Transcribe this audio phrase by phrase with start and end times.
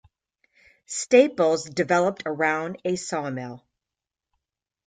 [0.87, 3.67] Staples developed around a sawmill.